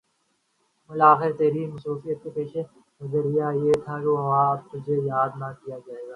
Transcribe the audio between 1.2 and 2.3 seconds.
تیری مصروفیت کے